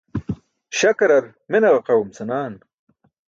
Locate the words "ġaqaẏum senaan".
1.75-2.53